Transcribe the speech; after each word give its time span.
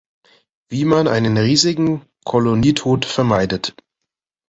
Wie 0.67 0.83
man 0.83 1.07
einen 1.07 1.37
riesigen 1.37 2.01
Kolonietod 2.25 3.05
vermeidet. 3.05 3.75